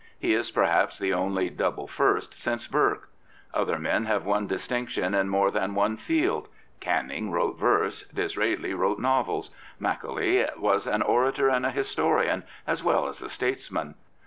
He 0.17 0.33
is 0.33 0.49
perhaps 0.49 0.97
the 0.97 1.13
only 1.13 1.51
double 1.51 1.85
first 1.85 2.33
since 2.39 2.65
Burke. 2.65 3.07
Other 3.53 3.77
men 3.77 4.05
have 4.05 4.25
won 4.25 4.47
distinction 4.47 5.13
in 5.13 5.29
more 5.29 5.51
than 5.51 5.75
one 5.75 5.95
field. 5.95 6.47
Canning 6.79 7.29
wrote 7.29 7.59
verse. 7.59 8.07
Disraeli 8.07 8.73
wrote 8.73 8.97
novels. 8.97 9.51
Macaulay 9.77 10.47
was 10.57 10.87
an 10.87 11.03
orator 11.03 11.49
and 11.49 11.67
a 11.67 11.71
historian 11.71 12.43
as 12.65 12.83
well 12.83 13.07
as 13.07 13.21
a 13.21 13.29
statesman. 13.29 13.93